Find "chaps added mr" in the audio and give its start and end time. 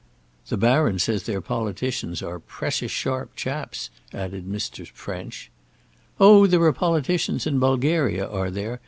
3.35-4.87